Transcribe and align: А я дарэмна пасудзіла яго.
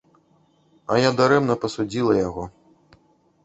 А 0.95 0.97
я 1.01 1.11
дарэмна 1.21 1.59
пасудзіла 1.67 2.13
яго. 2.27 2.51